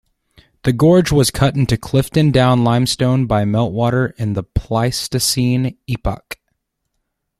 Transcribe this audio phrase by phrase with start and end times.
[0.63, 6.39] The gorge was cut into Clifton Down Limestone by meltwater in the Pleistocene Epoch.